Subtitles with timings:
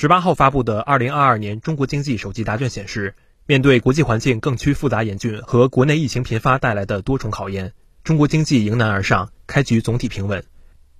[0.00, 3.16] 十八号发布的二零二二年中国经济首季答卷显示，
[3.46, 7.72] 面对国际环境更趋复杂严峻和国内疫情频发带来的多重考验，
[8.04, 10.44] 中国经济迎难而上，开局总体平稳。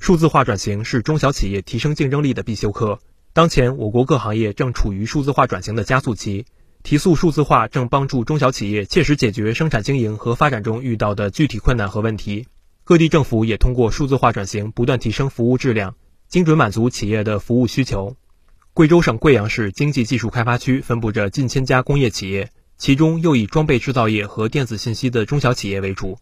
[0.00, 2.98] 数字化转型是中小企业提升竞争力的必修课。
[3.32, 6.44] 当前，我国各行业正处于数字化转型的加速期，
[6.82, 12.48] 提速数字化正帮助中小企业切实解决生产经营和发展中遇到的具体困难和问题。
[12.82, 15.94] 各地政府也通过数字化转型，不断提升服务质量，
[16.26, 18.16] 精准满足企业的服务需求。
[18.79, 26.16] 贵州省贵阳市经济技术开发区分布着近千家工业企业，其中又以装备制造业和电子信息的中小企业为主。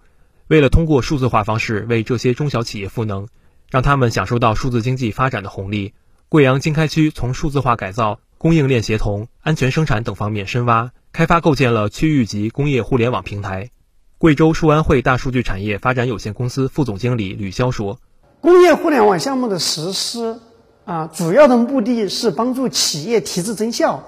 [0.48, 3.28] 为了通过数字化方式为这些中小企业赋能，
[3.70, 5.92] 让他们享受到数字经济发展的红利，
[6.30, 13.68] 贵阳经开区从数字化改造、供应链协同、安全生产等方面深挖，开发构建了区域级工业互联网平台。
[14.16, 18.00] 贵州数安汇大数据产业发展有限公司副总经理吕潇说
[18.40, 20.40] ：“工业互联网项目的实施。”
[20.86, 24.04] 啊，主要的目的是帮助企业提质增效。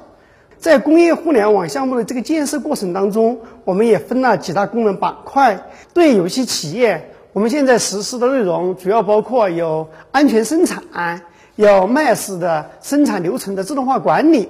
[0.58, 5.66] 在工业互联网项目的这个建设过程当中，我们也分了几大功能板块。
[5.92, 11.20] 对有些企业，我们现在实施的内容主要包括有安全生产，
[11.56, 14.48] 有 MAS 的生产流程的自动化管理，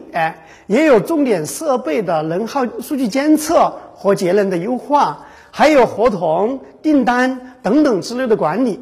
[0.67, 8.79] 也有重点设备的能耗数据监测和节能的优化，还有合同、订单等等之类的管理。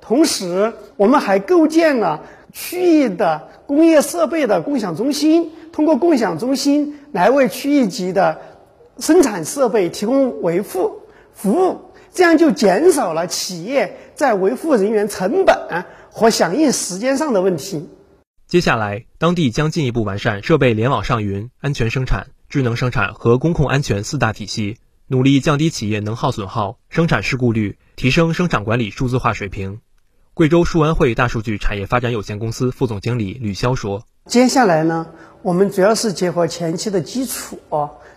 [0.00, 2.20] 同时，我们还构建了。
[2.54, 8.40] 区域的工业设备的共享中心，通过共享中心来为区域级的
[8.98, 11.00] 生产设备提供维护
[11.34, 11.80] 服务，
[12.12, 17.88] 这样就减少了企业在维护人员成本和响应时间上的问题。
[18.46, 24.76] 接下来，当地将进一步完善设备联网上云、安全生产、智能生产和工控安全四大体系，
[25.08, 29.80] 努力降低企业能耗损耗、生产事故率，提升生产管理数字化水平。
[30.34, 35.06] 贵州数安汇大数据产业发展有限公司副总经理吕潇说：“接下来呢，
[35.42, 37.56] 我们主要是结合前期的基础，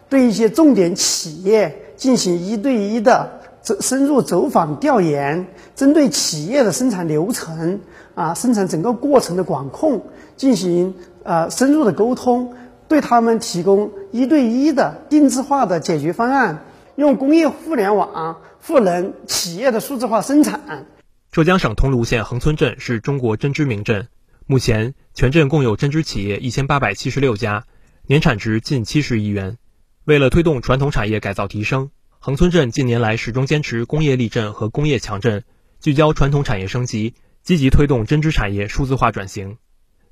[0.09, 5.45] 对一些重点企业进行一对一的走深入走访调研，
[5.75, 7.81] 针对企业的生产流程
[8.15, 10.01] 啊，生产整个过程的管控
[10.35, 12.55] 进行呃深入的沟通，
[12.87, 16.63] 对他们提供一对一的定制化的解决方案，
[16.95, 20.87] 用工业互联网赋能企业的数字化生产。”
[21.37, 24.07] 浙江省桐庐县横村镇是中国针织名镇，
[24.47, 27.63] 目前全镇共有针织企业一千八百七十六家，
[28.07, 29.59] 年产值近七十亿元。
[30.05, 35.43] 为了推动传统产业改造提升，横村镇近年来始终坚持工业立镇和工业强镇，
[35.79, 39.57] 聚焦传统产业升级，积极推动针织产业数字化转型。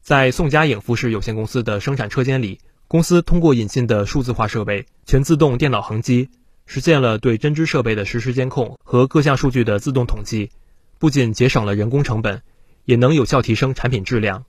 [0.04, 6.30] 在宋佳颖服饰有限公司的生产车间里，公司通过引进的数字化设备全自动电脑横机，
[6.68, 10.52] 实现了对针织设备的实时监控和各项数据的自动统计。
[11.00, 12.42] 不仅节省了人工成本，
[12.86, 14.46] 也能有效提升产品质量。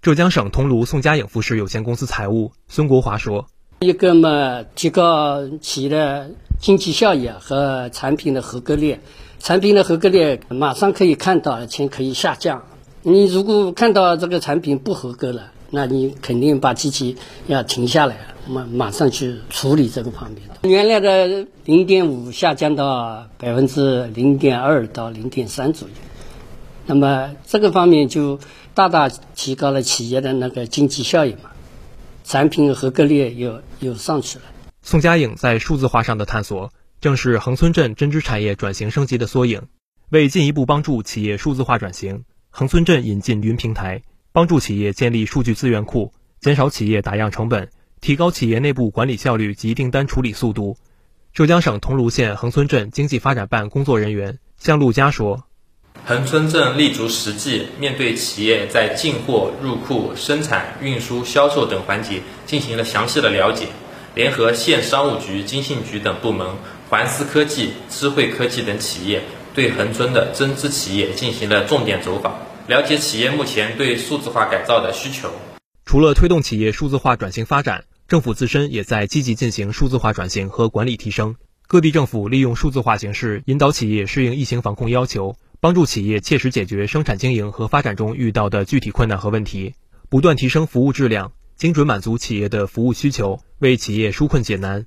[0.00, 3.46] 浙江省桐庐宋佳颖服饰有限公司财务孙国华说
[3.80, 8.98] ：“一个嘛，提高企业的经济效益和产品的合格率。
[9.38, 12.64] 产品的合格率马上可以看到，而且可以下降。
[13.02, 17.16] 你如果看到这个产品不合格了，那你肯定把机器
[17.46, 20.42] 要停下来，马马上去处理这个方面。
[20.62, 25.94] 原来的零点五下降到百分之零点二到零点三左右，
[26.86, 28.38] 那么这个方面就
[28.74, 31.50] 大大提高了企业的那个经济效益嘛，
[32.24, 34.44] 产品合格率又又上去了。
[34.82, 39.62] 宋佳颖在数字化上的探索，正是横村镇针织产业转型升级的缩影。
[40.10, 44.02] 为进一步帮助企业数字化转型，横村镇引进云平台。
[44.34, 47.68] 帮助企业建立数据资源库，减少企业打样成本，
[48.02, 50.76] 提高企业内部管理效率及订单处理速度。
[51.32, 55.44] 浙江省桐庐县横村镇经济发展办工作人员向陆佳说
[56.04, 63.68] ：“横村镇立足实际，面对企业在进货、入库、生产、运输、销售等环节进行了详细的了解，
[64.16, 66.56] 联合县商务局、经信局等部门、
[66.90, 69.22] 环思科技、智慧科技等企业，
[69.54, 72.36] 对横村的针织企业进行了重点走访。”
[72.66, 75.30] 了解企业目前对数字化改造的需求。
[75.84, 81.34] 除了推动企业数字化转型发展，政府自身也在积极进行数字化转型和管理提升。
[81.66, 89.76] 各地政府利用数字化形式引导企业适应疫情防控要求，帮助企业切实解决生产经营和发展中遇到的具体困难和问题，
[90.10, 94.84] 不断提升服务质量，精准满足企业的服务需求，为企业纾困解难。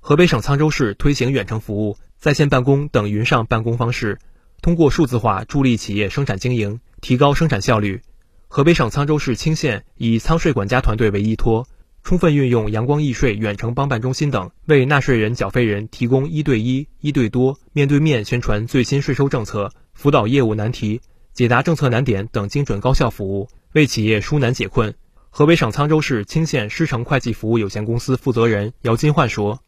[0.00, 4.18] 河北省沧州市推行远程服务、在线办公等云上办公方式，
[4.60, 6.80] 通过数字化助力企业生产经营。
[7.00, 8.02] 提高生产效率。
[8.46, 11.66] 河北省沧州市青县以仓税管家团队为依托，
[12.08, 21.02] 充分运用阳光易税远程帮办中心等，为纳税人、缴费人提供一对一、一对多、面对面宣传最新税收政策、辅导业务难题、
[21.34, 24.94] 解答政策难点等精准高效服务，为企业纾难解困。
[25.28, 29.60] 河北省沧州市青县狮城会计服务有限公司负责人姚金焕说：“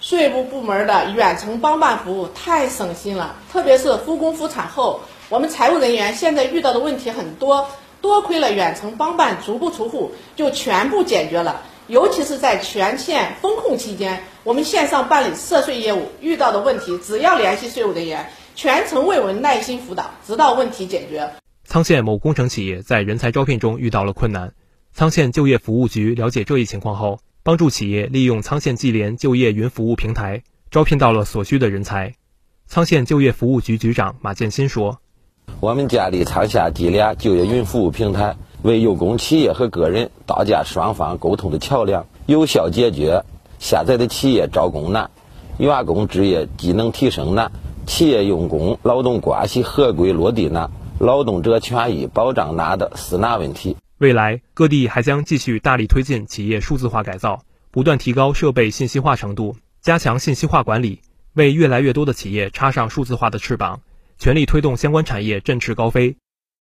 [0.00, 7.68] 税务部门的远程帮办服务太省心了，特别是复工复产后，我们财务人员现在遇到的问题很多，
[8.00, 11.60] 多亏了远程帮办足不出户就全部解决了。
[11.88, 21.28] 尤其是在全县封控期间，我们线上办理涉税业务遇到的问题，只要联系税务人员，全程为我们耐心辅导，直到问题解决。”
[21.68, 24.52] 沧县某工程企业在人才招聘中遇到了困难。
[24.96, 32.14] 沧县就业服务局了解这一情况后，帮助企业利用沧县技联就业云服务平台，招聘到了所需的人才。
[32.70, 35.00] 沧县就业服务局局长马建新说
[35.60, 43.24] ：“我们建立沧县技联就业云服务平台，为有功企业和个人搭建双方沟通的桥梁，有效解决
[43.58, 45.10] 现在的企业招工难、
[45.58, 47.50] 员工职业技能提升难、
[47.86, 61.00] 企业用工劳动关系合规落地难、劳动者权益保障难的四难问题。”未来，各地还将继续大力推进企业数字化改造，不断提高设备信息化程度，加强信息化管理，
[61.34, 63.80] 为越来越多的企业插上数字化的翅膀，
[64.18, 66.16] 全力推动相关产业振翅高飞，